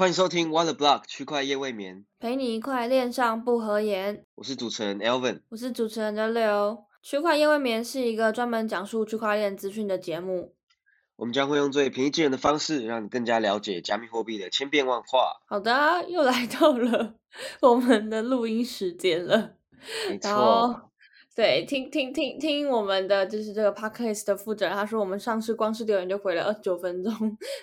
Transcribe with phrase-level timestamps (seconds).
[0.00, 4.24] 欢迎收听 One the Block 区块夜未眠，陪你一块恋上不合言。
[4.34, 5.42] 我是主持人 Elvin。
[5.50, 6.86] 我是主持人的刘。
[7.02, 10.54] 区块夜未眠是一个专门讲述区块链资讯的节目。
[11.16, 15.34] 我们将会用最平易近人的方式，让你更加了解加密货币的千变万化。
[15.46, 17.16] 好的，又来到了
[17.60, 19.56] 我们的录音时间了。
[20.08, 20.80] 没错，
[21.36, 27.12] 对，听听听听我们的就是这个 podcast 的负责人，他说我们上次光是留言就回了二十九分钟，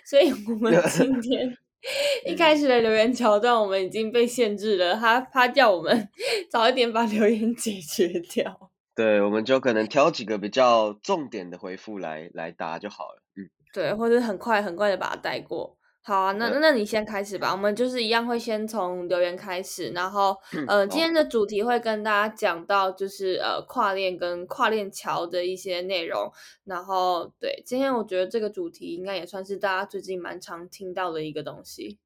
[0.07, 1.57] 所以我们今天
[2.25, 6.09] 一开始的留言桥段我们已经被限制了，他他叫我们
[6.51, 8.71] 早一点把留言解决掉。
[8.95, 13.21] 对，我们就可能挑几个比较重点的回复来来答就好了。
[13.35, 15.76] 嗯，对，或者很快很快的把它带过。
[16.07, 17.51] 好啊，那对那你先开始吧。
[17.51, 26.31] 我们就是一样会先从留言开始，然后呃，今天的主题会跟大家讲到就是呃跨链跟跨链桥的一些内容。
[26.63, 31.99] 然后对，今天我觉得这个主题应该也算是大家最近蛮常听到的一个东西。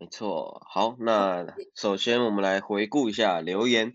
[0.00, 0.60] 没错。
[0.68, 1.46] 好，那
[1.76, 3.92] 首先我们来回顾一下留言。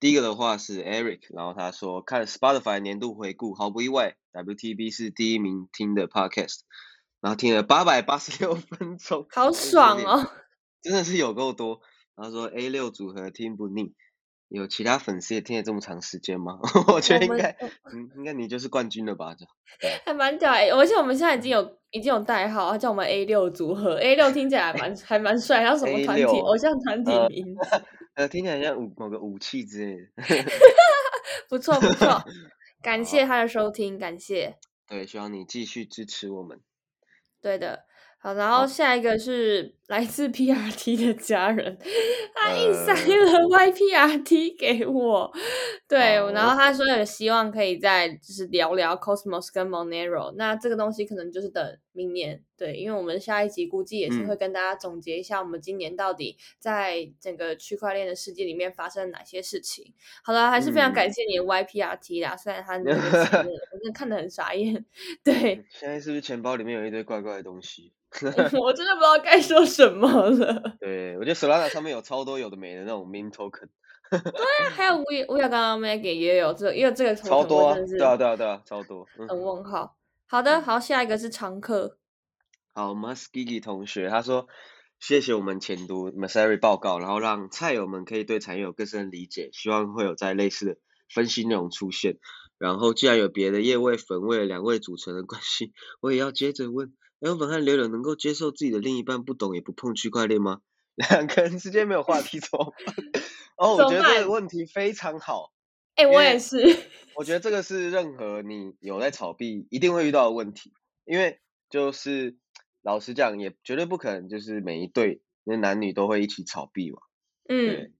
[0.00, 6.60] 第一个的话是 Eric，然后他说看 Spotify 年度回顾，毫不意外，WTB 是第一名听的 Podcast，
[7.22, 10.28] 然后听了八百八十六分钟，好爽哦！
[10.82, 11.80] 真的是有够多。
[12.16, 13.94] 然后说 A 六组合听不腻，
[14.48, 16.58] 有其他粉丝也听了这么长时间吗？
[16.92, 17.56] 我觉得应该，
[17.92, 19.34] 嗯，应该你就是冠军了吧？
[19.34, 19.46] 就
[20.04, 27.60] 还蛮屌哎、而且我们现在已经有已经有代号，叫我们 A 六组合，A 六听起来还蛮还蛮帅，还有什么团体 A6 偶像团体呃名字。
[28.14, 30.52] 呃，听起来像武某个武器之类的。
[31.48, 32.22] 不错不错，
[32.82, 34.58] 感谢他的收听，感谢。
[34.86, 36.60] 对，希望你继续支持我们。
[37.42, 37.84] 对的，
[38.18, 41.76] 好，然后下一个是来自 PRT 的家人，
[42.34, 45.30] 他硬塞呃了 YPRT 给我，
[45.86, 45.98] 对，
[46.32, 59.92] 然后他说有希望可以再就是聊聊 Cosmos 跟 Monero，那这个东西可能就是等明年，对，因为我们下一集估计也是嗯会跟大家总结一下我们今年到底在整个区块链的世界里面发生了哪些事情。
[60.24, 64.82] 好了，还是非常嗯感谢你的 YPRT 啦，虽然他那个词 我真的看得很傻眼，
[65.22, 65.62] 对。
[65.68, 67.92] 现在是不是钱包里面有一堆怪怪的东西？
[68.60, 70.76] 我真的不知道该说什么了。
[70.80, 73.68] 对，我觉得 Solana 上面有超多有的没的那种 Min Token，
[74.74, 79.06] 还有乌乌亚刚刚 Maggie 也有这，因为这个超多啊，对啊，对啊，对啊，超多。
[79.18, 79.96] 嗯很问号。
[80.26, 81.98] 好的，好，下一个是常客。
[82.74, 84.46] 好 m u s k i g i 同学他说，
[84.98, 90.76] 谢谢我们前读 Masari 报告，然后让菜友们可以对产业有更深的理解，希望会有在类似的
[91.12, 92.16] 分析内容出现。
[92.56, 100.60] 然后既然有别的业位粉为了两位组成的关系，我也要接着问，L 粉和柳柳能够接受自己的另一半不懂也不碰区块链吗？
[100.94, 102.94] 两个人之间没有话题怎么办？
[103.56, 105.52] 哦，我觉得这个问题非常好。
[105.94, 106.58] 哎、我也是。
[107.14, 110.72] 我觉得这个是任何你有在炒币一定会遇到的问题，
[111.04, 111.40] 因为
[111.70, 112.36] 就是
[112.82, 116.98] 老实讲，也绝对不可能就是每一对那男女都会一起炒币嘛。
[117.48, 117.92] 嗯，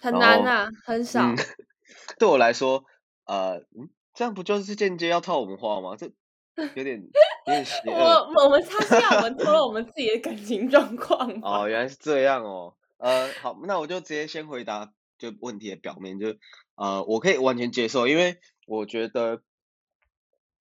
[0.00, 1.22] 很难啊、很少。
[1.22, 1.36] 嗯，
[2.18, 2.84] 对我来说，
[3.26, 5.96] 呃，嗯，这样不就是间接要套我们话吗？
[5.96, 6.10] 这
[6.74, 7.00] 有点。
[7.86, 11.40] 我我们他是要我们透露我们自己的感情状况？
[11.42, 12.74] 哦，原来是这样哦。
[12.98, 16.34] 呃，好，那我就直接先回答就问题的表面，就
[16.74, 18.36] 呃，我可以完全接受，因为
[18.66, 19.40] 我觉得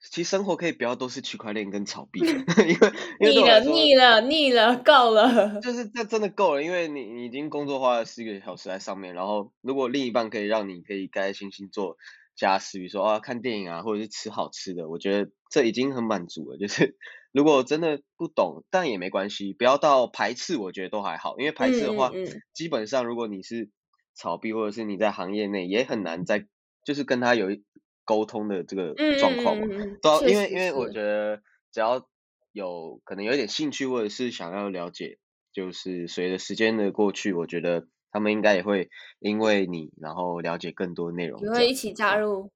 [0.02, 2.30] 其实生活可以不要都是区块链跟炒币的，
[2.64, 5.60] 因为腻了，腻了，腻了，够了。
[5.60, 11.98] 就是这真的够了，因为你你已经工作花了四个小时在上面，然后如果另一半可以让你可以开开心心做
[12.40, 16.58] 家私，比如说啊看电影啊，或者是吃好吃的，我觉得这已经很满足了。
[16.58, 16.96] 就是
[17.32, 23.70] 如果真的不懂，但也没关系，不要到排斥，我觉得都还好，因为排斥的话，嗯嗯嗯基本上如果你是
[24.16, 26.48] 炒币或者是你在行业内，也很难在
[26.86, 27.64] 就是跟他有一
[28.06, 29.66] 沟通的这个嗯状况嘛。
[29.70, 31.42] 嗯嗯嗯对啊，确实因为因为我觉得
[31.72, 32.08] 只要
[32.52, 35.20] 有可能有一点兴趣，或者是想要了解，
[35.54, 38.90] 就是随着时间的过去，我觉得他们应该也会
[39.20, 41.40] 因为你，然后了解更多内容。
[41.40, 42.52] 这样也会一起加入。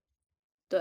[0.70, 0.80] 对，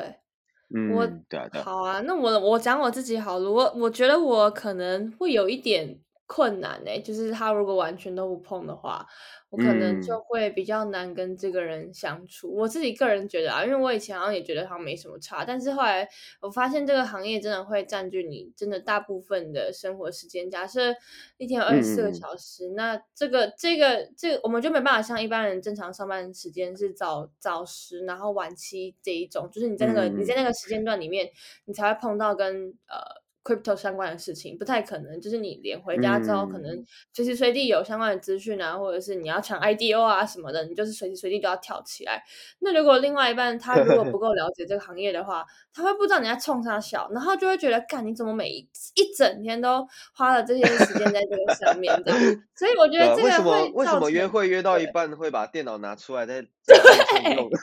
[0.95, 5.99] 我嗯，对啊，对啊，好啊，那我我讲我自己好了，我我觉得我可能会有一点
[6.33, 9.07] 困难呢、就是他如果完全都不碰的话，
[9.51, 12.51] 我可能就嗯会比较难跟这个人相处。
[12.55, 16.09] 我自己个人觉得啊，因为我以前好像也觉得好像没什么差，但是后来
[16.41, 20.51] 我发现这个行业真的会占据你真的大部分的生活时间。
[20.51, 20.95] 假设
[21.37, 31.29] 一天有二十四个小时，那这个这个这个我们就没办法像一般人正常上班时间是早早时，然后晚七这一种，就是你在那个、你在那个时间段里面，
[31.67, 35.21] 你才会碰到跟呃 crypto 相关的事情，不太可能。
[35.21, 42.23] 就是你连回家之后，可能随时随地有相关的资讯啊，或者是你要抢 IDO 啊什么的，你就是随时随地都要跳起来。
[42.61, 45.45] 那如果另外一半他如果不够了解这个行业的话，
[45.75, 48.59] 他会不知道你在冲他笑，然后就会觉得，干你怎么每一
[48.95, 52.13] 一整天都花了这些时间在这个上面的？
[52.55, 57.51] 所以我觉得这个为什么会为什么约会约到一半会把电脑拿出来在在上面用？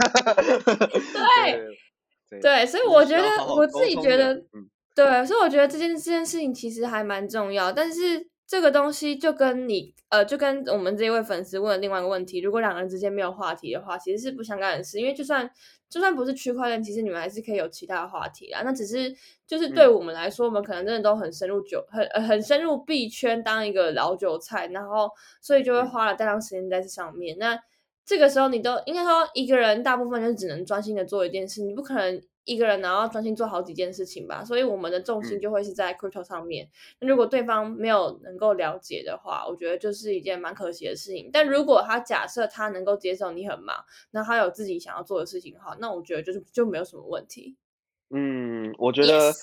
[1.47, 1.69] 对
[2.29, 15.49] 对对，所以我觉得我自己觉得，嗯对，所以我觉得这件这件事情其实还蛮重要，但是这个东西就跟你呃，就跟我们这一位粉丝问的另外一个问题，如果两个人之间没有话题的话，其实是不相干的事，因为就算
[15.89, 18.61] 就算不是区块链，其实你们还是可以有其他的话题啦。
[18.65, 19.15] 那只是
[19.47, 25.09] 就是对嗯我们来说，我们可能真的都很深入酒很呃很深入币圈当一个老韭菜，然后
[25.41, 27.37] 所以就会嗯花了大量时间在这上面。
[27.37, 27.57] 那
[28.03, 34.43] 这个时候你都应该说一个人大部分就是只能专心的做一件事，你不可能一个人然后专心做好几件事情吧。
[34.43, 36.69] 所以我们的重心嗯就会是在 crypto 上面。
[36.99, 41.29] 那如果对方没有能够了解的话，我觉得就是一件蛮可惜的事情。
[41.31, 47.55] 但如果他假设他能够接受你很忙，那他有自己想要做的事情的话，那我觉得就是就没有什么问题。
[48.09, 49.41] 嗯，我觉得 Yes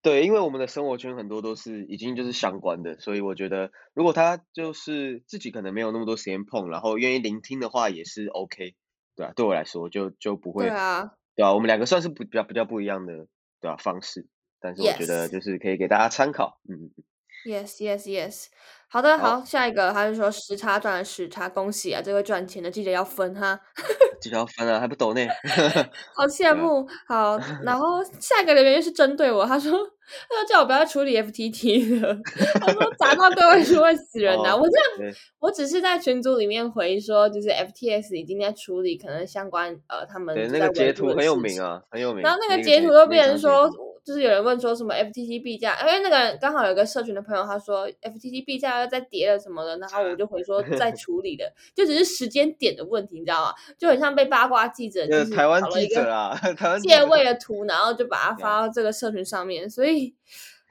[0.00, 8.76] 对，因为我们的生活圈很多都是已经就是相关的，所以我觉得如果他就是自己可能没有那么多时间碰，然后愿意聆听的话，也是 OK，
[9.16, 13.28] 对啊，对我来说就就不会，对啊，对啊，我们两个算是不比较比较不一样的，
[13.60, 14.26] 对啊，方式，
[14.58, 17.04] 但是我觉得就是可以给大家参考，嗯，嗯嗯
[17.46, 18.46] Yes, yes, yes。
[18.90, 22.00] 好的，好好，下一个他就说时差赚了时差，恭喜啊！
[22.02, 23.60] 这个赚钱的记者要分哈，
[24.18, 25.20] 记者要分啊，还不抖呢，
[26.16, 26.88] 好羡慕。
[27.06, 32.16] 好，然后下一个留言又是针对我，他说他说叫我不要处理 FTT 了，
[32.60, 53.54] 他说砸到各位数会死人的、哦我这样对，我只是在群组里面回说，就是 F T S 已经在处理可能相关呃他们对，就在那个截图很有事情名啊，很有名，然后那个那截图都那张截变成说图，就是有人问说什么 FTT 币价，因为那个刚好有个社群的朋友他说 FTT 币价要再跌了什么的，然后我就回说在 处理的，就只是时间点的问题，你知道吗？
[53.76, 60.14] 就很像被八卦记者就是台湾记者啊， 台湾记借位的图，然后就把它对发到这个社群上面，所以。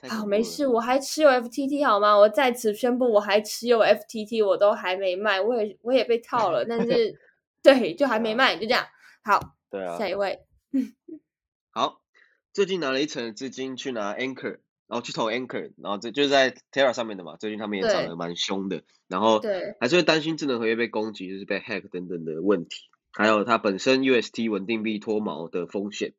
[0.07, 2.15] 好，没事，我还持有 FTT 好吗？
[2.15, 7.19] 我在此宣布，我还持有 FTT，我都还没卖，我也我也被套了，但是
[7.63, 8.85] 对，就还没卖，就这样。
[9.23, 9.39] 好，
[9.71, 10.39] 对啊，下一位，
[11.71, 11.99] 好，
[12.57, 14.57] 最近拿了一层资金去拿 Anchor，
[14.87, 26.15] 然后去投 Anchor，然后这就是在 Terra 上面的嘛，最近他们也涨对得蛮凶的，然后对还是会担心智能合约被攻击，就是被 hack 等等的问题，还有它本身 UST 稳定币脱锚的风险，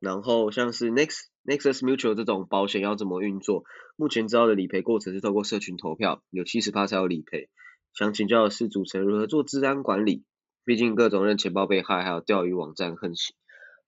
[0.00, 3.64] 然后像是 Next Nexus Mutual 这种保险要怎么运作？
[3.96, 7.50] 目前知道的理赔过程是透过社群投票，有七十趴才有理赔。
[7.92, 10.24] 想请教的是主持人如何做治安管理？
[10.64, 13.36] 毕竟各种任钱包被害，还有钓鱼网站横行。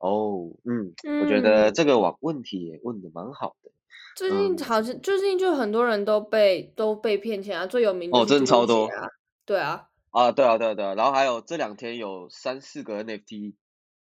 [0.05, 0.93] 哦，嗯，
[1.23, 1.75] 我觉得嗯。
[1.75, 3.71] 这个网问题也问的蛮好的。
[4.15, 4.59] 最近嗯。
[4.59, 9.09] 好像最近就很多人都被都被骗钱啊，最有名哦真的超多啊，
[9.47, 13.55] 对啊，啊，对啊，对啊，对啊，然后还有这两天有三四个 NFT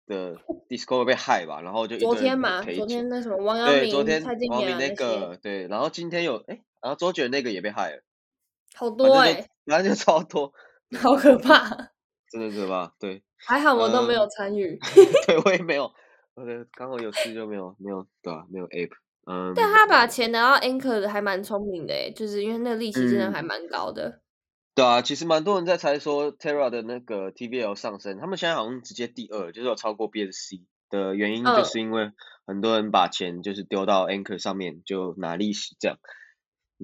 [0.05, 0.35] 的
[0.67, 8.03] Discord 被害吧，然后就昨天嘛，昨天那什么王阳对，昨天王明那个对，然后今天有哎，然后周杰伦那个也被害了，
[8.75, 10.51] 好多哎、就反正就超多，
[11.00, 11.91] 好可怕，
[12.33, 12.91] 真的是吧。
[13.00, 14.80] 对，还好我都没有嗯参与。
[15.27, 15.91] 对我也没有，
[16.33, 18.89] 我的刚好有事就没有没有对啊，没有 app，
[19.27, 24.21] 嗯，但他把钱拿到 Anchor 的还蛮聪明的诶，就是因为那个利息真的还嗯蛮高的。
[24.74, 32.12] 对啊，其实蛮多人在猜说 Terra 的那个 TVL 上升，他们现在好像直接第二，就是有超过 BSC 的原因，就嗯是因为
[32.47, 35.98] 很多人把钱就是丢到 Anchor 上面就拿利息这样，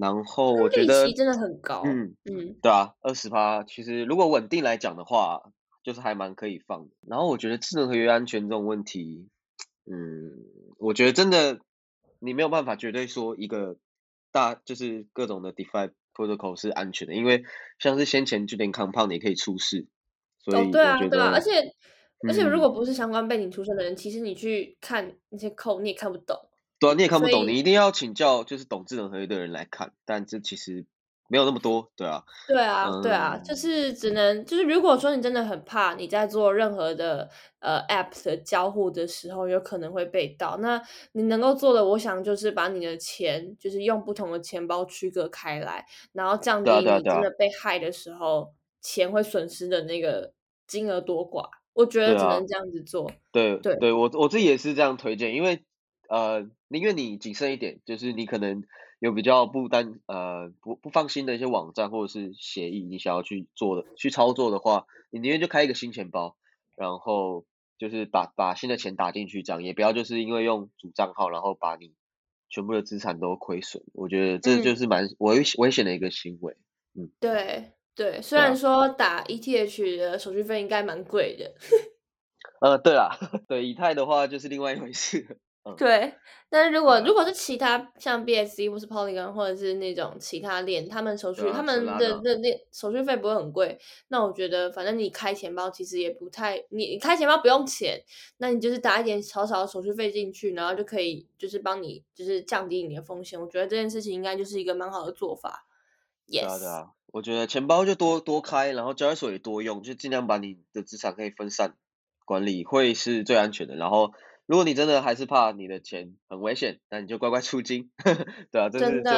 [0.00, 1.82] 然后我觉利得息真的很高。
[1.84, 5.52] 嗯，嗯，对啊，二十趴，其实如果稳定来讲的话，
[5.84, 6.94] 就是还蛮可以放的。
[7.06, 9.28] 然后我觉得智能合约安全这种问题，
[9.84, 10.32] 嗯，
[10.78, 11.60] 我觉得真的
[12.18, 13.76] 你没有办法绝对说一个
[14.32, 17.44] 大就是各种的 DeFi protocol 是安全的，因为
[17.78, 19.86] 像是先前就连 Compound 也可以出事，
[20.38, 21.74] 所以哦，对啊，对啊，而得，且
[22.28, 26.36] 而且如嗯，果不是相关背景出身的人，其实你去看那些扣，你也看不懂。
[26.80, 30.86] 对啊，你也看不懂，你一定要请教就是懂智能合约的人来看，但这其实
[31.28, 37.28] 没有那么多，对啊，对啊，对啊，就嗯，是只能就是如果说你真的很怕你在做任何的
[37.60, 40.82] 呃 app 的交互的时候有可能会被盗，那
[41.12, 50.32] 你能够做的，我想就是把你的钱就是用不同的钱包区隔开来，然后降低你真的被害的时候钱会损失的那个
[50.66, 51.48] 金额多寡。
[51.72, 52.16] 我觉得。
[52.16, 53.10] 只能这样子做。
[53.30, 55.62] 对对，对，我我自己也是这样推荐，因为
[56.10, 58.64] 呃，宁愿你谨慎一点，就是你可能
[58.98, 66.36] 有比较不担呃不不放心的一些网站或者是协议，你想要去做的去操作的话，你宁愿就开一个新钱包，
[66.76, 67.46] 然后
[67.78, 71.94] 就是把把新的钱打进去，这样也不要就是因为用主账号，然后把你
[72.48, 76.56] 全部的资产都亏损，我觉得这就是蛮危危险的一个行为。
[76.94, 81.54] 嗯，对对，虽然说打 ETH 的手续费应该蛮贵的。
[82.60, 85.38] 呃，对啦， 对以太的话就是另外一回事。
[85.76, 86.14] 对，
[86.48, 98.02] 但是如果如果是其他像 BSC 或是 Polygon 或者是那种其他链，他们手续他们的那那手续费不会很贵，那我觉得反正你开钱包其实也不太，你你开钱包不用钱，
[98.38, 105.66] 那你就是打一点少少的手续费进去，然后就可以就是帮你就是降低你的风险，我觉得这件事情应该就是一个蛮好的做法。
[106.26, 111.76] 对啊对啊，我觉得钱包就多多开，然后交易所也多用，就尽量把你的资产可以分散
[112.24, 113.76] 管理，会是最安全的。
[113.76, 114.12] 然后。
[114.50, 117.88] 如果你真的还是怕你的钱很危险，那你就乖乖出金，
[118.50, 119.12] 对啊，这是最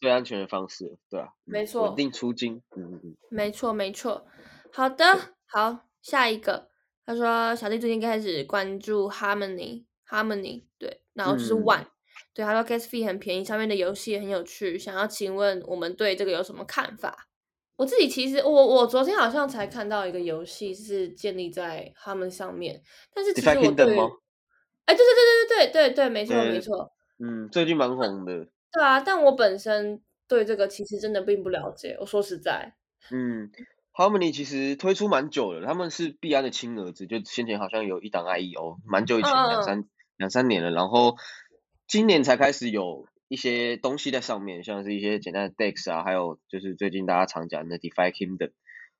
[0.00, 4.24] 最安全的方式，对啊，没错，稳定出金，嗯嗯嗯，没错没错，
[4.72, 5.04] 好的，
[5.46, 6.68] 好，下一个，
[7.04, 11.86] 他说小弟最近开始关注 Harmony，Harmony，对，然后就是 One，
[12.32, 17.26] 对，他说 Gas fee 很便宜，上面的游戏也很有趣，想要请问我们对这个有什么看法？
[17.74, 22.80] 我自己其实我我昨天好像才看到一个游戏是建立在他们上面，
[23.12, 23.98] 但是其实我对。
[24.86, 26.92] 哎，对对对对对对对对，没错没错。
[27.18, 28.48] 嗯，最近蛮红的。
[28.72, 31.96] 对啊，但我本身对这个其实真的并不了解。
[32.00, 32.74] 我说实在。
[33.10, 33.50] 嗯
[33.94, 39.84] ，Harmony 其实推出蛮久了，他们是必安的亲儿子，就先前好像有一档 IEO，蛮久以前两三
[40.16, 41.16] 两三年了，然后
[41.86, 48.52] 今年才开始有一些东西在上面，像是一些简单的 DEX 啊，还有就是最近大家常讲的 Defi Kingdom，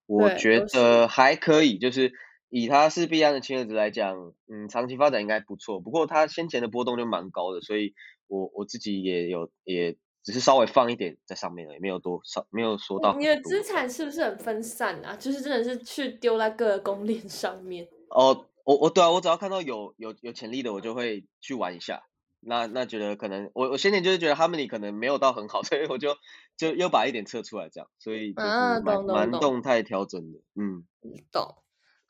[0.06, 2.12] 我觉得还可以，就是。
[2.50, 5.80] 以他是币安的亲儿子来讲，嗯，长期发展应该不错。
[5.80, 7.94] 不过他先前的波动就蛮高的，所以
[8.26, 13.16] 我我自己也有，也只是稍微放一点在上面了，也没有多少，没有说到。
[13.16, 15.16] 你的资产是不是很分散啊？
[15.16, 17.88] 就是真的是去丢在各个公链上面。
[18.10, 22.02] 哦，我我对啊，我只要看到有有有潜力的，我就会去玩一下。
[22.42, 26.16] 那那觉得可能我我先前就是觉得他们里可能没有到很好， 所以我就
[26.56, 28.48] 就又把一点撤出来这样，所以就是
[28.80, 30.84] 蛮蛮动态调整的，嗯，
[31.30, 31.54] 懂。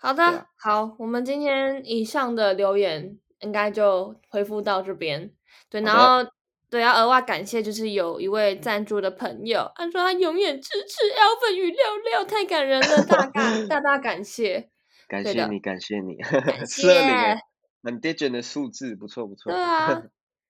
[0.01, 5.31] 好的，好，我们今天以上的留言应该就回复到这边。
[5.69, 6.27] 对，然后
[6.71, 14.71] 对，要额外感谢，就是有一位赞助的朋友，他说他永远支持 L 粉与六六，太感人了，大大大大感谢，
[15.07, 16.17] 感谢你，感谢你，
[16.65, 17.41] 四二零，
[17.83, 19.53] 很 digit 的数字，不错不错。
[19.53, 20.03] 对啊，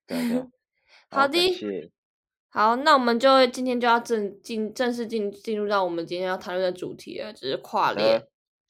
[0.07, 0.45] 对对，
[1.11, 1.91] 好的，
[2.49, 8.23] 好，那我们就今天就要正进正式进进入到我们今天要谈论的主题了，就是跨链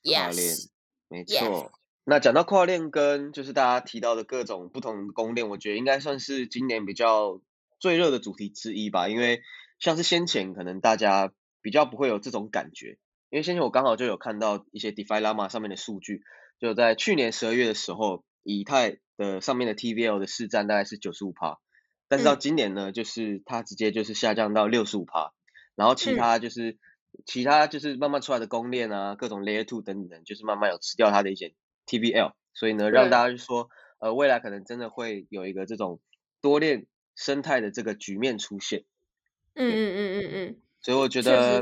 [0.03, 0.70] ，yes。
[1.11, 1.73] 没错，
[2.05, 7.41] 那讲到跨链跟就是大家提到的各种不同的公链，我觉得应该算是今年比较
[7.81, 9.09] 最热的主题之一吧。
[9.09, 9.41] 因为
[9.77, 12.97] 像是先前可能大家比较不会有这种感觉，
[13.29, 16.23] 因为先前我刚好就有看到一些 DeFi Llama 上面的数据，
[16.61, 21.59] 就在去年十二月的时候，以太的上面的 TVL 的市占大概是九十五趴，
[22.07, 25.33] 但是到今年呢，就是它直接就是下降到六十五趴，
[25.75, 26.79] 然后其他就是。
[27.25, 31.53] 其他就是慢慢出来的公链啊，各种 Layer Two 等等，就是慢慢有吃掉它的一些
[31.85, 35.99] TBL，所以呢，让大家就说，呃，未来可能真的会有一个这种
[36.41, 38.85] 多链生态的这个局面出现。
[39.53, 40.61] 嗯嗯嗯嗯嗯。
[40.81, 41.61] 所以我觉得，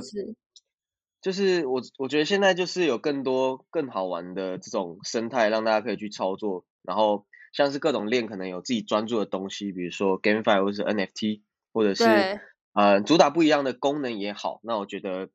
[1.21, 6.65] 就是我我觉得现在就是有更多更好玩的这种生态，让大家可以去操作。
[6.83, 11.41] 然后像是各种链可能有自己专注的东西，比如说 GameFi 或者是 NFT，
[11.73, 12.39] 或者是
[12.73, 15.29] 呃主打不一样的功能也好，那我觉得。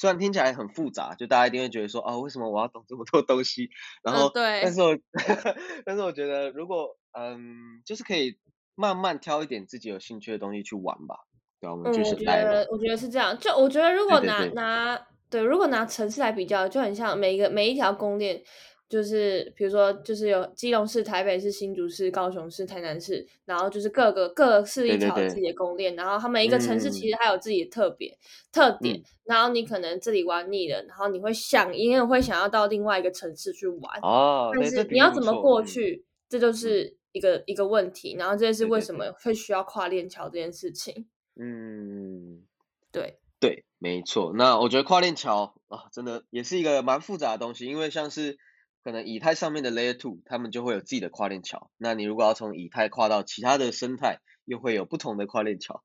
[0.00, 3.68] 虽然听起来很复杂，就大家一定会觉得说，哦，为什么我要懂这么多东西？
[4.02, 4.98] 然后，对，但是我，
[5.84, 8.38] 但是我觉得，如果，嗯，就是可以
[8.74, 11.16] 慢慢挑一点自己有兴趣的东西去玩吧。
[11.60, 12.66] 对，我们就是来嗯。
[12.70, 18.42] 我觉得是这样，就我觉得如果拿拿，对，如果拿城市来比较，就很像每一个每一条公链。
[18.90, 28.18] 就是比如说，就是有基隆市、台北市、新竹市、高雄市、台南市，然后就是各个各是一条自己的公链，然后他们一个城市其实它有自己的特别
[28.50, 41.06] 特点，然后你可能这里玩腻了，然后你会想，因为会想要到另外一个城市去玩，哦，但是你要怎么过去，这就是一个一个问题，然后这是为什么会需要跨链桥这件事情。
[41.40, 42.42] 嗯，
[42.90, 44.32] 对对，没错。
[44.34, 48.36] 那我觉得跨链桥啊，真的也是一个蛮复杂的东西，因为像是。
[48.82, 51.70] 可能以太上面的 Layer Two，他们就会有自己的跨链桥。
[51.76, 55.82] 那你如果要从以太跨到其他的生态，又会有不同的跨链桥。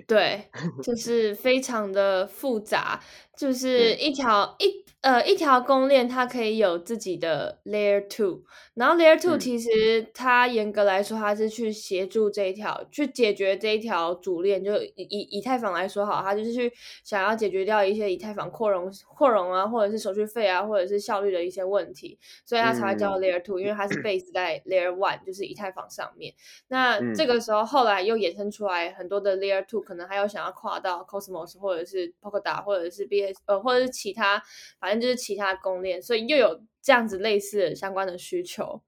[0.00, 0.22] 对。
[0.22, 0.48] 对，
[0.82, 3.00] 就是非常的复杂，
[3.36, 8.40] 就是一条一呃一条公链，它可以有自己的 layer two，
[8.74, 16.72] 然后 layer two 其实它严格来说，它是去协助这一条去解决这一条主链，就以以以太坊来说好，它就是去
[17.04, 26.32] 想要解决掉一些以太坊扩容扩容啊，或者是手续费啊，或者是效率的一些问题，所以它才会叫 layer two，因为它是 base 在 layer one，就是以太坊上面。
[26.68, 29.81] 那这个时候后来又衍生出来很多的 layer two。
[29.82, 34.42] 可能还有想要跨到 Cosmos 或者是 Polkadot 或者是 BS 呃或者是其他，
[34.80, 38.82] 反正就是其他公链，所以又有这样子类似的相关的需求，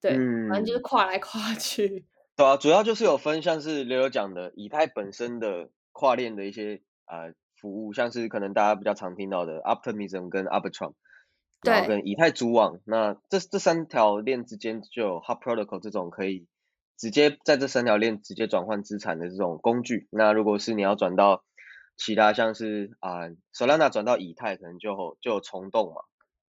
[0.00, 0.12] 对，
[0.48, 2.04] 反正就是跨来跨去。
[2.34, 10.94] 对啊，主要就是有分像是刘刘讲的以太本身的跨链的一些呃服务，像是可能大家比较常听到的 Optimism 跟 Arbitrum，
[11.62, 16.46] 然后跟以太主网，那这这三条链之间就有 Hub Protocol 这种可以。
[16.96, 21.44] 直接在这三条链直接转换资产的这种工具，那如果是你要转到
[21.96, 26.02] 其他像是啊，Solana 转到以太，可能就就有虫洞嘛，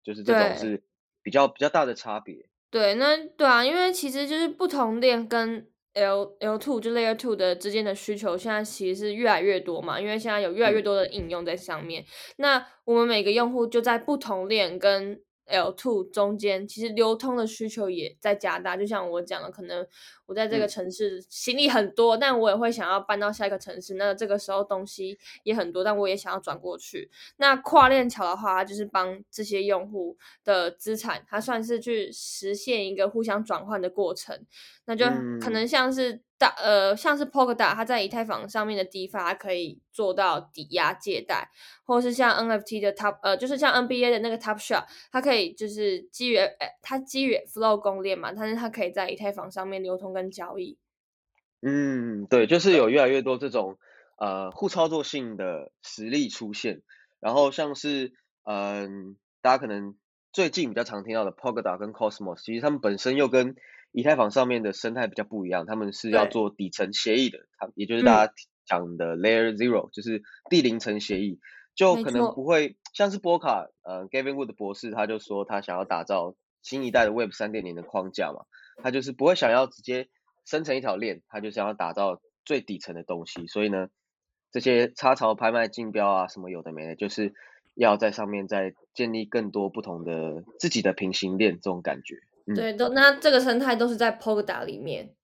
[0.03, 0.83] 就是这种是
[1.23, 2.49] 比较比较大的差别。
[2.71, 12.05] 对，那对啊，因为其实就是不同链跟 L L two 就 Layer two 的之间的需求，现在其实是越来越多嘛，因为现在有越来越多的应用在上面。
[12.37, 18.77] 那我们每个用户就在不同链跟 L two 中间，其实流通的需求也在加大。
[18.77, 19.87] 就像我讲的，可能
[20.27, 23.95] 我在这个城市行李很多，但我也会想要搬到下一个城市。
[23.95, 27.11] 那这个时候东西也很多，但我也想要转过去。
[27.37, 34.45] 那跨链桥的话，它就是帮这些用户的资产，它算是去实现一个互相转换的过程。
[34.87, 35.05] 那就
[35.41, 36.23] 可能像是。
[36.49, 41.51] 呃，像是 Polkadot，它在以太坊上面的 DeFi，它可以做到抵押借贷，
[41.85, 46.39] 或是像 NFT 的 Top，呃，就是像 NBA 的那个 Top Shot，它可以就是基于，
[46.81, 50.79] 它基于 Flow 公链嘛，但是它可以在以太坊上面流通跟交易。
[51.61, 53.79] 嗯，对，就是有越来越多这种
[54.17, 56.83] 呃互操作性的实例出现，
[57.21, 58.13] 然后像是
[58.45, 59.95] 嗯，大家可能
[60.33, 63.55] 最近比较常听到的 Polkadot 跟 Cosmos，其实他们本身又跟
[63.93, 68.33] 以太坊上面的生态比较不一样，他们是要做底层协议的，它也就是大家
[68.65, 71.39] 讲的 Layer Zero，就是第零层协议，
[71.75, 78.47] 就可能不会像是波卡，呃，Gavin Wood 博士他就说他想要打造新一代的 Web 三点零的框架嘛，
[78.83, 80.09] 他就是不会想要直接
[80.47, 83.89] 生成一条链，他就想要打造最底层的东西，所以呢，
[84.51, 87.35] 这些插槽拍卖竞标啊什么有的没的，就是
[87.75, 92.17] 要在上面再建立更多不同的自己的平行链这种感觉。
[92.55, 95.14] 对，都那这个生态都是在 Polkadot 里面。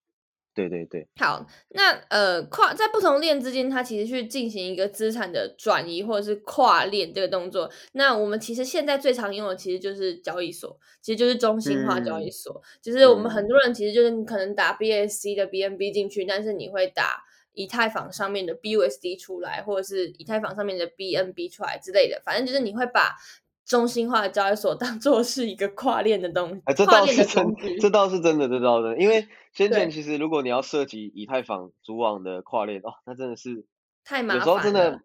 [0.55, 1.07] 对对对。
[1.17, 7.71] 好，那呃跨在不同链之间，它其实去进行一个资产的转移或者是跨链这个动作。
[7.93, 12.61] 那我们其实现在最常用的其实就是交易所，其实就是中心化交易所。
[12.83, 17.23] 就是我们很多人其实就是可能打 BSC 的 BNB 进去，但是你会打
[17.59, 22.23] 以太坊上面的 BUSD 出来，或者是以太坊上面的 BNB 出来之类的。
[22.25, 23.17] 反正就是你会把。
[23.69, 28.97] 中心化的交易所当做是一个跨链的东西，这倒是真，这倒是真的，这倒是。
[28.97, 33.67] 因为先前其实如果你要涉及以太坊主网的跨链哦，那真的是
[34.07, 35.03] 太麻烦，有时候真的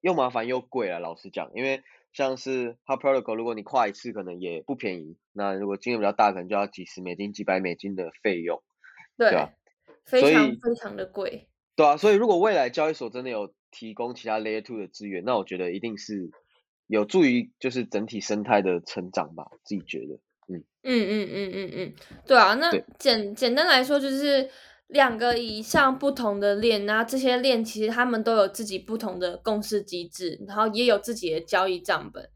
[0.00, 0.98] 又麻烦又贵啊。
[0.98, 1.82] 老实讲，因为
[2.14, 8.62] 像是 Hub Protocol，如果你跨一次可能也不便宜，那如果金额比较大，可能就要几十美金、几百美金的费用，
[9.18, 9.52] 对吧？
[10.06, 11.47] 非常非常的贵。
[11.78, 16.30] 对啊，所以如果未来交易所真的有提供其他 Layer Two 的资源，那我觉得一定是。
[16.90, 20.14] 有助于就是整体生态的成长吧，自己觉得，
[20.48, 20.64] 嗯。
[20.82, 21.94] 嗯嗯嗯嗯嗯，
[22.26, 24.48] 对啊，那简简单来说就是
[24.86, 32.26] 两个以上不同的链，那这些链其实他们都有自己不同的共识机制，然后也有自己的交易账本，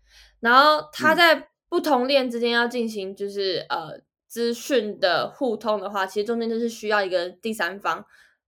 [0.40, 8.04] 然后它在不同链之间要进行就是呃资讯的互通的话，其实中间就是需要一个第三方，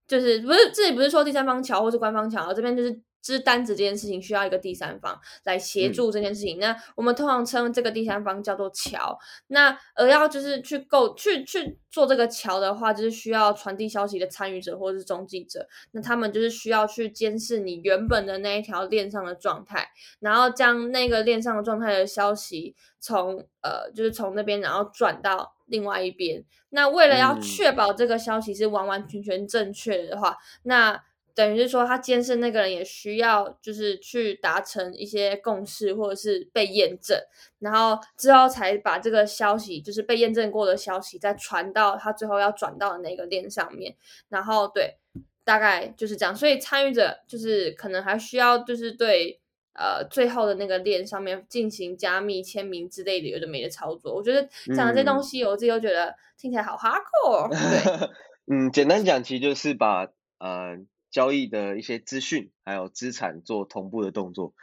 [0.07, 3.01] 就是不是这里不是说第三方桥或是官方桥，这边就是。
[3.27, 9.17] 是单子这件事情需要一个第三方来协助这件事情，那我们通常称这个第三方叫做桥。
[9.47, 15.67] 那而要就是去构去去做这个桥的话，就是需要传递消息的参与者或者是中继者。
[15.93, 19.87] 那他们就是需要去监视你原本的那一条链上的状态，
[20.19, 26.43] 然后将那个链上的状态的消息从呃就是从那边然后转到另外一边。
[26.69, 37.19] 那为了要确保这个消息是完完全全正确的话，那等于是说，他监视那个人也需要，就是去达成一些共识，或者是被验证，
[37.59, 43.93] 然后之后才把这个消息，就是被验证过的消息，再传到他最后要转到的那个链上面。
[44.29, 44.95] 然后对，
[45.43, 46.33] 大概就是这样。
[46.33, 49.41] 所以参与者就是可能还需要，就是对
[49.75, 54.15] 呃最后的那个链上面进行加密签名之类的有的没的操作。
[54.15, 57.49] 我觉得讲的这东西，我自己都觉得听起来好 hardcore。
[57.49, 58.09] 对，
[58.51, 60.07] 嗯，简单讲，其实就是把
[60.39, 60.83] 呃。
[61.11, 64.53] 交易的一些资讯，还有资产做同步的动作。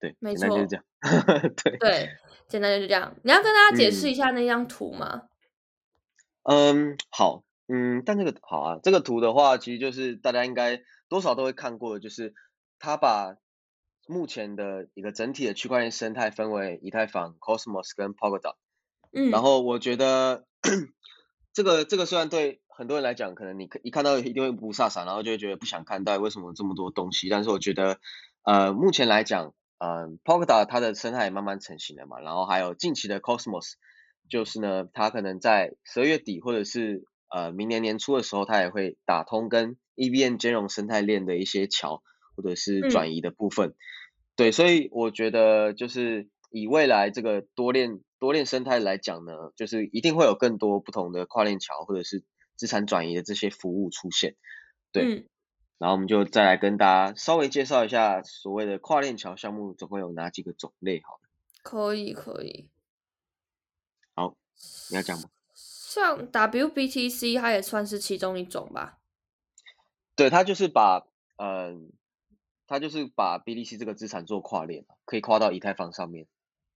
[0.00, 0.84] 对，没简单就是这样。
[1.62, 2.10] 对，对，
[2.48, 3.14] 简单就是这样。
[3.22, 5.28] 你要跟大家解释嗯一下那张图吗？
[6.42, 12.34] 嗯，好，嗯，但这个好啊，这个图的话，其实就是大家应该多少都会看过的，就是
[12.80, 13.36] 他把
[14.10, 18.56] 目前的一个整体的区块链生态分为以太坊、Cosmos 跟 Polkadot。
[19.12, 20.46] 嗯，然后我觉得
[21.54, 27.98] 这个这个虽然对很多人来讲，可能你可一看到一定会不飒飒，然后就会觉得不想看到底为什么这么多东西，但是我觉得
[28.42, 33.74] 呃目前来讲，呃 Polkadot 它的生态也慢慢成型了嘛，然后还有近期的 Cosmos，
[34.28, 42.02] 就是呢它可能在十二月底或者是呃明年年初的时候，它也会打通跟 EVM 兼容生态链的一些桥
[42.40, 43.74] 或者是嗯转移的部分。
[44.36, 52.24] 对，所以我觉得就是以未来这个多链多链生态来讲呢，就是一定会有更多不同的跨链桥或者是
[52.56, 54.36] 资产转移的这些服务出现。
[54.92, 55.28] 对嗯，
[55.78, 61.00] 然后我们就再来跟大家稍微介绍一下所谓的跨链桥项目总共有哪几个种类。
[61.02, 61.20] 好了，
[61.62, 62.68] 可以可以。
[64.14, 64.36] 好，
[64.90, 65.28] 你要讲吗？
[65.54, 68.98] 像 WBTC 它也算是其中一种吧。
[70.14, 71.90] 对，它就是把嗯，
[72.70, 76.28] 它就是把 BTC 这个资产做跨链，可以跨到以太坊上面。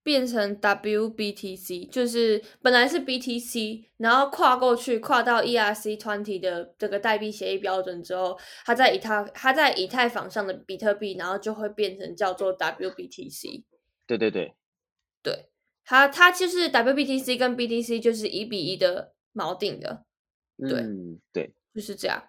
[0.02, 13.62] 变成 WBTC，就是本来是 BTC，然后跨过去跨到 ERC twenty 的这个代币协议标准之后，它在以太它在以太坊上的比特币，然后就会变成叫做 WBTC。
[14.04, 14.56] 对对对，
[15.22, 15.48] 对，
[15.84, 20.04] 它它就是 WBTC 跟 BTC 就是一比一的锚定的，
[20.58, 22.20] 对嗯，对，就是这样。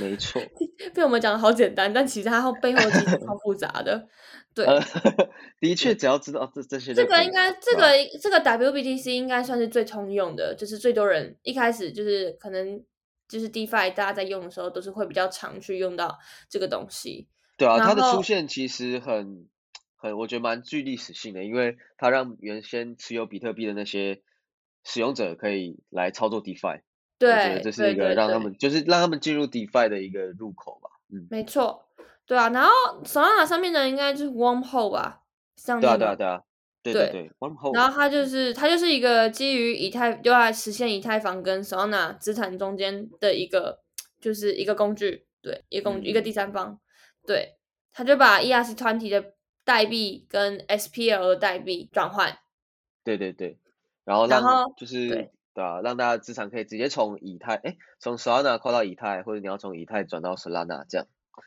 [0.00, 0.40] 没错。
[0.94, 4.08] 被我们讲的好简单，但其实它后背后其实超复杂的。
[4.54, 4.80] 对，呃，
[5.60, 12.84] 的确，只要知道这这些这个应该，这个这个 WBTC 应该算是最通用的，就是最多人一开始就是可能
[13.28, 17.28] 就是 DeFi 大家在用的时候，都是会比较常去用到这个东西。
[17.56, 19.46] 对啊，它的出现其实很
[19.96, 24.22] 很，我觉得蛮具历史性的，因为它让原先持有比特币的那些
[24.82, 26.80] 使用者可以来操作 DeFi，
[27.20, 30.90] 我觉得对这是一个让他们就是让他们进入 DeFi 的一个入口吧。
[31.10, 31.84] 嗯，没错，
[32.26, 32.48] 对啊。
[32.50, 32.70] 然后
[33.04, 35.22] Solana 上面的应该就是 Wormhole 吧，
[35.64, 36.42] 对啊，对啊，对啊，
[36.82, 37.30] 对对对，
[37.72, 43.80] 然后它就是它就是一个基于以太用来实现以太坊跟 Solana 资产中间的一个
[44.20, 46.78] 就是一个工具，对，一个工具一个第嗯，三方，
[47.26, 47.56] 对，
[47.92, 49.32] 它就把 ERC 团体的
[49.64, 52.38] 代币跟 SPL 的代币转换，
[53.02, 53.58] 对对对，
[54.04, 61.06] 然后让然后就是对对啊，让大家的资产可以直接从以太，哎，从 Solana 跨到以太，或者你要从以太转到 Solana 这样。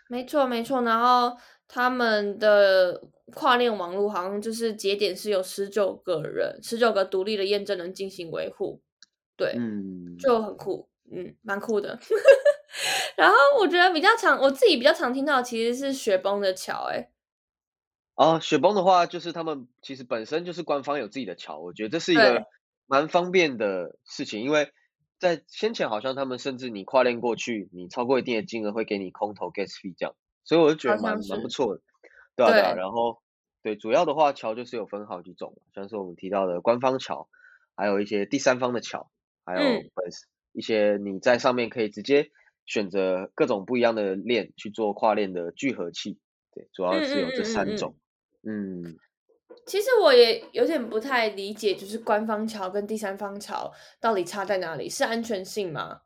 [0.10, 3.02] 没错没错，然后他们的
[3.34, 8.82] 跨链网络好像就是节点是有十九个人，十九个独立的验证人进行维护，
[9.38, 11.98] 对，嗯，就很酷，嗯，蛮酷的。
[13.16, 17.10] 然后我觉得比较常，我自己比较常听到的其实是雪崩的桥，哎，
[18.16, 22.46] 哦，雪崩的话，就是他们其实本身就是官方有自己的桥，我觉得这是一对，个
[22.92, 24.74] 蛮方便的事情，因为
[25.18, 31.82] 在先前好像他们甚至你跨链过去，你超过一定的金额会给你空投 gas fee 这样，所以我就觉得蛮，蛮不错的，
[32.36, 33.22] 对啊对啊，对，然后
[33.64, 37.30] 对主要的话桥就是有分好几种，像是我们提到的官方桥，
[37.78, 39.10] 还有一些第三方的桥，
[39.46, 39.84] 还有
[40.52, 42.30] 一些你在上面可以直接
[42.66, 46.20] 选择各种不一样的链去做跨链的聚合器，
[46.54, 47.46] 对，主要是有这嗯嗯嗯。
[47.46, 47.96] 三种。
[48.44, 48.98] 嗯，
[49.72, 54.90] 其实我也有点不太理解，就是官方桥跟第三方桥到底差在哪里？
[54.90, 56.02] 是安全性吗？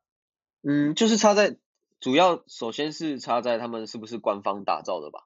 [0.62, 1.58] 嗯，就是差在
[1.99, 5.21] 主要首先是差在他们是不是官方打造的吧，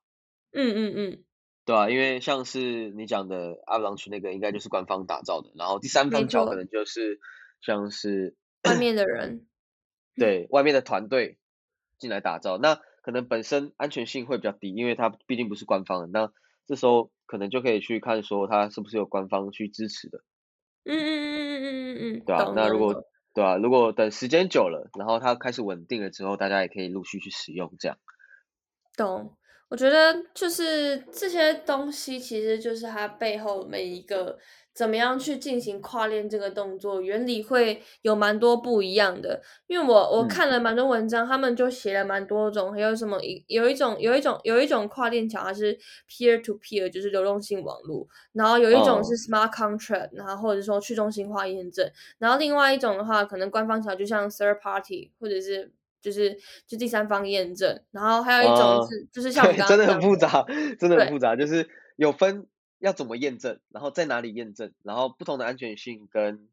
[0.54, 1.23] 嗯嗯嗯，
[1.65, 7.19] 对啊、因为像是你讲的阿布朗区那个应该就是官方打造的，然后第三，方桥可能就是
[7.60, 9.47] 像是外面的人，
[10.15, 11.38] 对外面的团队
[11.97, 16.32] 进来打造，那可能本身安全性会比较低，因为它毕竟不是官方的，那
[16.69, 20.19] 这时候可能就可以去看说它是不是有官方去支持的。
[20.86, 23.03] 嗯嗯嗯嗯嗯嗯嗯，对啊，那如果。
[23.32, 27.97] 对啊，如果等时间久了，然后它开始稳定了之后，大家也可以陆续去使用这样。
[28.97, 29.38] 懂，
[29.69, 34.38] 我觉得就是这些东西，其实就是它背后每一个
[34.73, 39.39] 怎么样去进行跨链这个动作，原理会有蛮多不一样的。
[39.67, 40.27] 因为我我嗯。
[40.27, 45.77] 看了蛮多文章，他们就写了蛮多种，还有什么一有一种有一种有一种跨链桥，它是
[46.10, 49.15] peer to peer，就是流动性网络，然后有一种是哦。
[49.15, 60.45] smart contract，然后或者说去中心化验证，然后另外一种的话，可能官方桥就像 third party 或者是就是就第三方验证，然后还有一种呃，是、就是 像我对，刚真的很复杂，
[60.79, 62.47] 真的很复杂，就是有分
[62.79, 66.47] 要怎么验证，然后在哪里验证，然后不同的安全性跟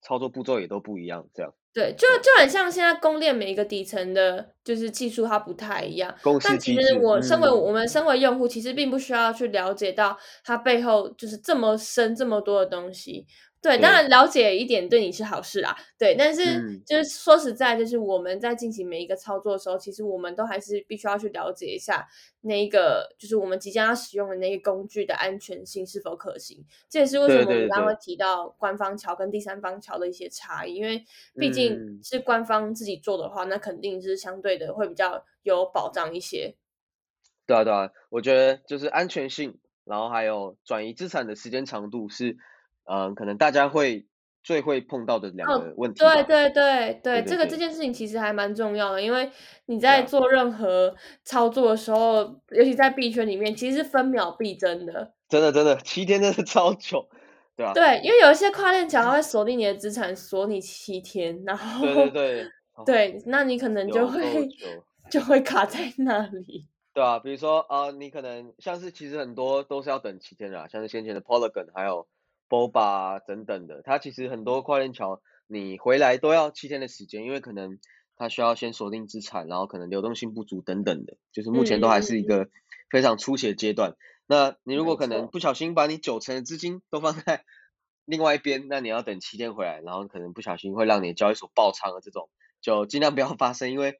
[0.00, 1.52] 操作步骤也都不一样，这样。
[1.74, 6.14] 对，就就很像现在公链每一个底层的，就是技术它不太一样。
[6.44, 13.26] 但其实我身为嗯，我们身为用户，其实并不需要去了解到它背后就是这么深这么多的东西。
[13.62, 15.76] 对，当，然了解一点对你是好事啦。
[15.96, 22.08] 对，但是嗯，就是说实在，就是我们在进行每一个操作的时候，其实我们都还是必须要去了解一下
[22.40, 26.64] 那一个，就是我们即将要使用的那个工具的安全性是否可行。
[26.90, 31.04] 这也是为什对么我们刚刚会提到官方桥跟第三方桥的一些差异，因为
[31.36, 36.56] 毕竟嗯，是官方自己做的话，那肯定是相对的会比较有保障一些。
[37.46, 42.36] 对啊对啊，我觉得就是安全性，然后还有转移资产的时间长度是，
[42.84, 44.06] 嗯、可能大家会
[44.42, 46.14] 最会碰到的两哦，个问题吧。
[46.14, 49.30] 对对对对，这个这，件事情其实还蛮重要的，因为
[49.66, 55.14] 你在做任何操作的时候，尤其在币圈里面，其实是分秒必争的。
[55.28, 57.08] 真的真的七天真的超久，
[57.56, 62.42] 对啊，对，因为有一些跨链桥，它会锁定你的资产，锁你七天，然后对对对，
[62.74, 64.20] 哦，对，那你可能就会。
[65.10, 66.68] 就会卡在那里。
[66.94, 72.06] 对啊，比如说呃，你可能像是其实很多都是要等七天的啊，像是先前的 Polygon 还有
[72.52, 77.78] Boba 啊等等的，它其实很多跨链桥你回来都要七天的时间，因为可能
[78.16, 82.50] 它需要先锁定资产，然后可能流动性不足等等的，就是目前都还是一个
[82.90, 83.96] 非常初期的阶段。
[84.26, 84.96] 那你如果。
[84.96, 87.44] 可能不小心把你九成的资金都放在
[88.04, 92.28] 另外一边，那你要等七天回来，然后可能不小心会让你的交易所爆仓的这种，
[92.60, 93.94] 就尽量不要发生，因为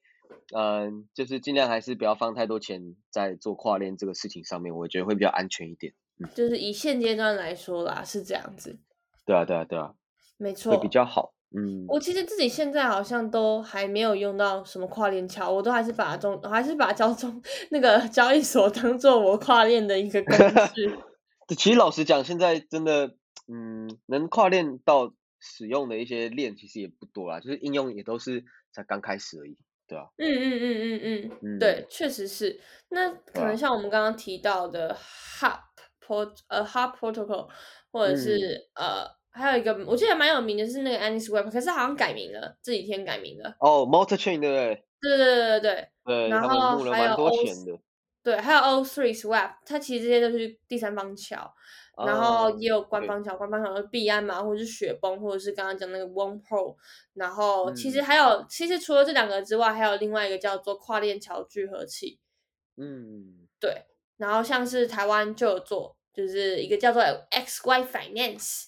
[0.55, 5.95] 嗯，就是尽量还是不要放太多钱在做跨链这个事情上面，我觉得会比较安全一点。
[6.23, 8.79] 嗯，就是以现阶段来说啦，是这样子，
[9.25, 9.93] 对啊，对啊，对啊，
[10.39, 10.89] 没错会比。
[10.89, 11.35] 较好。
[11.55, 20.35] 嗯，我其实自己现在好像都还没有用到什么跨链桥，我都还是把它中，我还是把交中那个交易所当做我跨链的一个工
[20.75, 20.91] 具。
[21.55, 23.17] 其实老实讲，现在真的，
[23.53, 32.59] 嗯，能跨链到使用的一些链其实也不多啦，就是应用也都是才刚开始而已，对吧、嗯嗯嗯嗯嗯，嗯，对，确实是。
[32.89, 34.97] 那可、能像我们刚刚提到的
[35.39, 35.59] Hop
[36.49, 37.49] 呃 Hop Protocol，
[37.91, 43.55] 或者嗯，是呃还有一个我记得蛮有名的是那个 AnySwap，可是好像改名了，这几天改名了。
[43.61, 44.85] 哦，Multichain 对不对？
[45.01, 47.79] 对对对对对，对，然后还有 O 钱的。
[48.23, 51.53] 对，还有 O three Swap，它其实这些都是第三方桥，
[52.07, 56.77] 然后啊，也有官，方桥，官方桥的币安嘛，或者是雪崩，或者是刚刚讲那个 One Pro，
[57.15, 62.21] 然后其实嗯还有，其实除了这两个之外，还有另外一个叫做跨链桥聚合器，
[62.77, 63.87] 嗯，对，
[64.19, 68.67] 然后像是台湾就有做，就是一个叫做 XY Finance，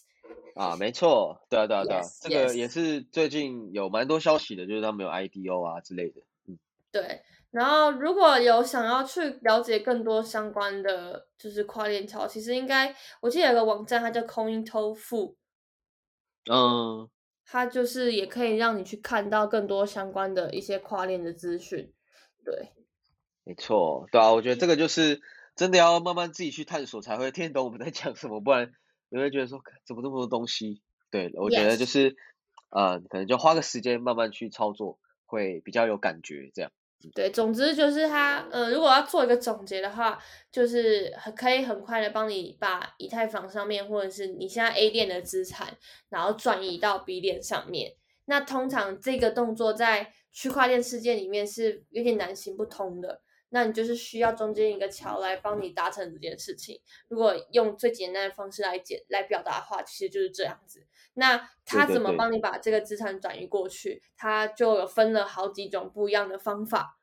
[0.55, 6.23] 啊，没错，对啊，对啊，对啊，yes 这个也是最近有蛮多消息的，就是他们有 IDO 啊之类的。
[6.47, 6.59] 嗯，
[6.91, 7.23] 对。
[7.51, 15.37] 然后如果有想要去了解更多相关的，就是跨链桥，其实应该我记得有个网站，它叫 CoinTofu。
[16.51, 17.09] 嗯，
[17.47, 21.93] 它就是也可以让你去看到更多相关的一些跨链的资讯。
[22.45, 22.71] 对，
[23.45, 25.23] 没错，对啊，我觉得这个就是
[25.57, 28.73] 真的要慢慢自己去探索，才会听得懂我们在讲什么，不然
[29.11, 30.83] 你会觉得说怎么那么多东西。
[31.11, 32.17] 对，我觉得就是，
[32.71, 36.73] 呃，可能就花个时间慢慢去操作，会比较有感觉，这样。
[37.15, 40.19] 对，总之就是它，呃，如果要做一个总结的话，
[40.51, 45.77] 就是很可以很快的帮你把以太坊上面或者是你现在 A 链的资产，
[46.09, 47.93] 然后转移到 B 链上面。
[48.25, 53.21] 那通常这个动作在区块链世界里面是有点难行不通的，
[53.55, 56.81] 那你就是需要中间一个桥来帮你达成这件事情。
[57.07, 60.85] 如果用最简单的方式来解来表达的话，其实就是这样子。
[61.15, 64.03] 那他怎么帮你把这个资产转移过去？
[64.17, 66.99] 他就有分了好几种不一样的方法。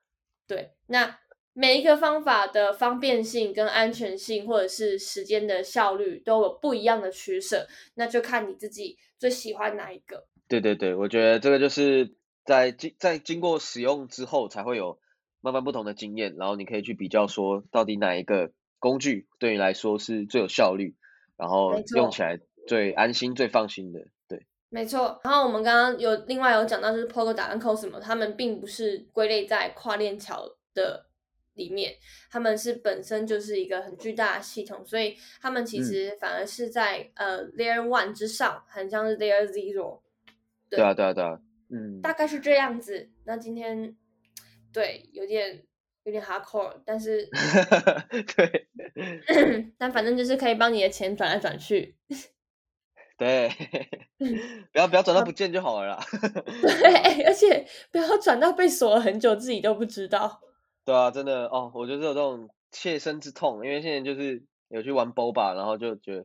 [0.46, 1.18] 对，那
[1.54, 7.66] 每一个方法的方便性、跟安全性，或者是时间的效率，都有不一样的取舍。
[7.94, 10.28] 那就看你自己最喜欢哪一个。
[10.50, 15.00] 对对对，我觉得这个就是在经在经过使用之后，才会有
[15.42, 20.96] 慢慢不同的经验，然后你可以去比较说，到底哪一个工具对你来说是最有效率，
[21.36, 24.00] 然后，用起来最安心、最放心的。
[24.28, 25.20] 对，没错。
[25.24, 31.08] 然后我们刚刚有另外有讲到，就是 Polkadot 跟 Cosmo，他们并不是归类在跨链桥的
[31.56, 31.94] 里面，
[32.30, 40.00] 他们是本身就是一个很巨大的系统，所以他们其嗯，实反而是在呃 Layer One 之上，很像是 Layer Zero。
[40.70, 43.10] 对，对啊，对啊，对啊，嗯大嗯，概是这样子。
[43.26, 43.96] 那今天
[44.74, 45.64] 对有点
[46.04, 47.28] 有点 hardcore，但是
[48.36, 48.68] 对
[49.78, 51.96] 但反正就是可以帮你的钱转来转去。
[53.18, 53.52] 对，
[54.72, 56.04] 不要不要转到不见就好了啦。
[56.62, 60.42] 对，而且不要转到被锁了很久，自己都不知道。
[60.84, 66.22] 对啊，真的哦，我就是有这种切身之痛，因为现在就是有去玩 BOBA，然后就觉得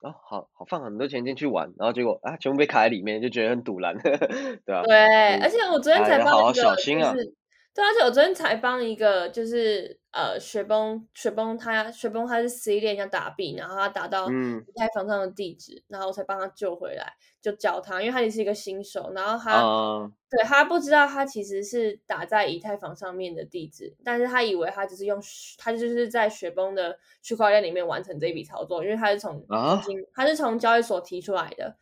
[0.00, 7.34] 哦，好好放很多钱进去玩，然后结果啊，全部被卡在里面，就觉得很堵然，对啊、对，嗯而且我昨天才好好小心啊是
[7.72, 14.64] 对，而且我昨天才帮一个，就是呃，雪崩，雪崩他雪崩他是 C 链要打币，然后他打到嗯。
[14.66, 25.22] 以太坊上的地址，然后我才帮他救回来，就教他，因为他也是一个新手，然后他、啊，对他不知道他其实是打在以太坊上面的地址，但是他以为他只是用
[25.56, 29.80] 他就是在雪崩的区块链里面完成这一笔操作，因为他是从啊？
[30.12, 31.76] 他是从交易所提出来的，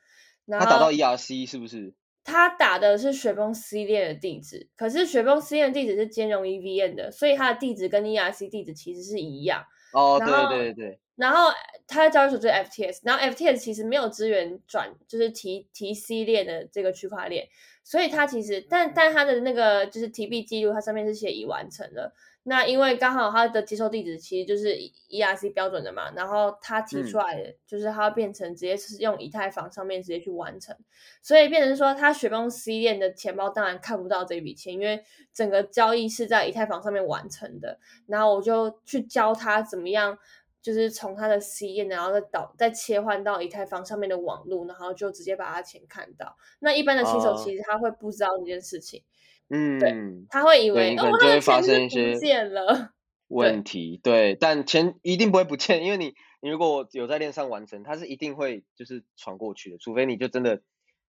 [0.45, 1.95] 然后他打到 ERC 是不是？
[2.29, 9.65] 他打的是雪崩 C 链的地址，可是雪崩 C 链的地址是兼容 EVM 的，所以它的地址跟 ERC 地址其实是一样。
[9.95, 11.51] 哦，对对对，然后
[11.87, 17.49] 它的交易所就是 FTS，然后 FTS 其实没有资源转，就是提提 C 链的这个区块链，
[17.83, 22.15] 所以它其实但但它的那个就是提币记录，它上面是写已完成了。
[22.49, 24.75] 那因为刚好它的接收地址其实就是
[25.11, 30.75] ERC 标准的嘛，然后他提出来的就是它变成直接是用以太坊上面直接去完成，
[31.21, 37.79] 所以变成说他雪崩 C 链的钱包当然看不到这笔钱，因为整个交易是在以太坊上面完成的。
[38.07, 40.19] 然后我就去教他怎么样，
[40.63, 46.37] 就是从他的 C 链，然后再导再切换到以太坊上面的网络，然后就直接把他钱看到。
[46.61, 49.03] 那一般的新手哦其实他会不知道这件事情，
[49.51, 52.93] 嗯，他会以为可能会发生一些见了。
[53.29, 60.63] 问题，对，但钱一定不会不见，因为你你如果有在链上完成，它是一定会就是传过去的，除非你就真的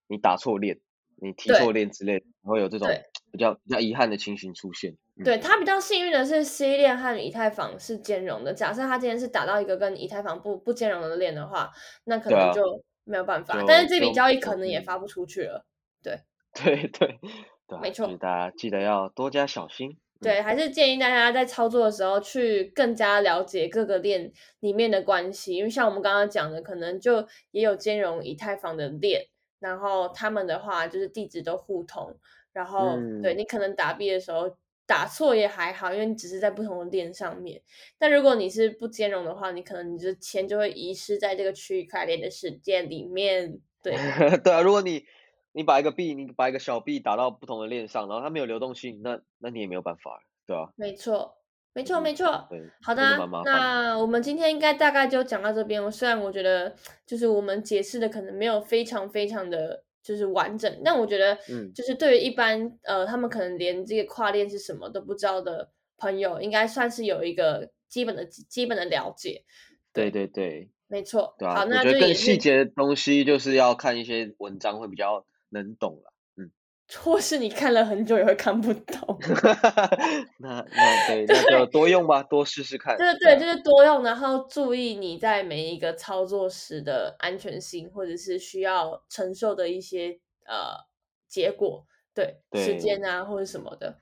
[0.07, 0.79] 你打错链，
[1.15, 2.89] 你提错链之类的，会有这种
[3.31, 4.91] 比较比较遗憾的情形出现。
[4.91, 8.53] 嗯对他比较幸运的是，C 链和以太坊是兼容的。
[8.53, 11.69] 假设他今天是打到一个跟以太坊不不兼容的链的话，
[12.05, 12.63] 那可能就
[13.03, 13.59] 没有办法。
[13.59, 15.65] 就但是这笔交易可能也发不出去了。
[16.01, 16.21] 对
[16.55, 17.19] 对对
[17.77, 19.91] 啊，没错就是大家记得要多加小心。
[19.91, 24.29] 嗯对，还是建议大家在操作的时候去更加了解各个链
[24.59, 29.27] 里面的关系，因为像我们刚刚讲的，可能就也有兼容以太坊的链，
[29.61, 32.17] 然后他们的话就是地址都互通，
[32.51, 34.53] 然后、对嗯你可能打币的时候
[34.85, 37.61] 打错也还好，因为你只是在不同的链上面。
[37.97, 43.57] 但如果你是不兼容的话，你可能你的钱就会遗失在这个区块链的世界里面。
[43.81, 43.93] 对，
[44.43, 45.05] 对啊，如果你
[45.59, 51.35] 你把一个币，你把一个小币打到不同的链上，然后它没有流动性，那那你也没有办法，对吧、没错，
[51.73, 52.47] 没错，嗯没错。
[52.49, 53.27] 对，好的。
[53.43, 55.91] 那我们今天应该大概就讲到这边。
[55.91, 56.73] 虽然我觉得
[57.05, 69.43] 就是我们解释的可能没有非常非常的就是完整，但我觉得嗯就是对于一般呃他们可能连这个跨链是什么都不知道的朋友，应该算是有一个基本的基本的了解。
[69.91, 76.13] 对对对没错，对啊，好，我觉得更那这也是细节的东西就是要看一些文章会比较能懂了。
[76.97, 79.19] 或是你看了很久也会看不懂。
[80.39, 82.97] 那那对，那就多用吧，多试试看。
[82.97, 90.87] 对对，啊就是多用，然后注意你在每一个操作时的安全性，或者是需要承受的一些呃
[91.27, 91.85] 结果，
[92.15, 93.99] 对时对间啊或者什么的。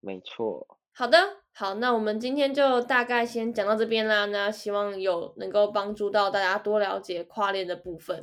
[0.00, 0.78] 没错。
[0.94, 1.18] 好的，
[1.52, 4.24] 好，那我们今天就大概先讲到这边啦。
[4.24, 8.22] 那希望有能够帮助到大家多了解跨链的部分。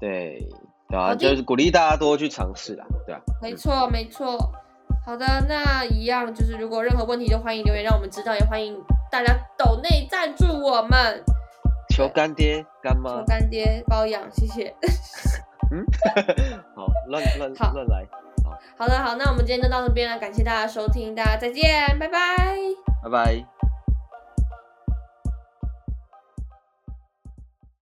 [0.00, 0.48] 对
[0.90, 3.20] 对啊，就是鼓励大家多去尝试啦，对啊。
[3.40, 4.36] 没错，没错。
[5.06, 8.76] 好的，那一样就是如果任何问题，就欢迎留言让我们知道，也欢迎
[9.10, 11.22] 大家抖内赞助我们，
[11.88, 14.74] 求干爹干妈求妈，干爹包养，谢谢。
[15.72, 15.84] 嗯，
[16.74, 18.04] 好，乱乱好乱来，
[18.76, 22.36] 好的，好，那我们今天就到这边了，感谢大家收听，大家再见，拜拜。
[23.02, 23.69] 拜拜。